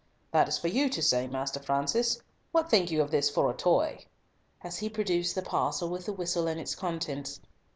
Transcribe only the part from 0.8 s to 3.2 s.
to say, Master Francis. What think you of